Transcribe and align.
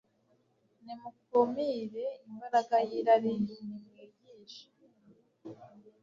Nimukumire 0.83 2.05
imbaraga 2.27 2.75
yirari 2.89 3.31
nimwigishe 3.45 4.67